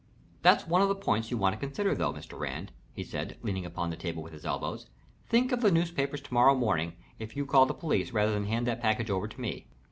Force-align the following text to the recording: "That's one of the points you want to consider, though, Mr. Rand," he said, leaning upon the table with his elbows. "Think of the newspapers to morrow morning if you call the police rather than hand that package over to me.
"That's 0.41 0.65
one 0.65 0.81
of 0.81 0.87
the 0.87 0.95
points 0.95 1.29
you 1.29 1.37
want 1.37 1.53
to 1.53 1.59
consider, 1.59 1.93
though, 1.93 2.11
Mr. 2.11 2.39
Rand," 2.39 2.71
he 2.91 3.03
said, 3.03 3.37
leaning 3.43 3.67
upon 3.67 3.91
the 3.91 3.95
table 3.95 4.23
with 4.23 4.33
his 4.33 4.47
elbows. 4.47 4.87
"Think 5.27 5.51
of 5.51 5.61
the 5.61 5.69
newspapers 5.69 6.21
to 6.21 6.33
morrow 6.33 6.55
morning 6.55 6.93
if 7.19 7.35
you 7.35 7.45
call 7.45 7.67
the 7.67 7.75
police 7.75 8.09
rather 8.11 8.31
than 8.33 8.47
hand 8.47 8.65
that 8.65 8.81
package 8.81 9.11
over 9.11 9.27
to 9.27 9.39
me. 9.39 9.67